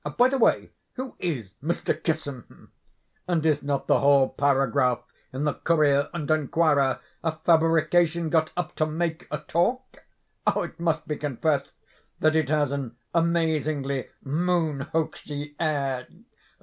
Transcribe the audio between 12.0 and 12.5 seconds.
that it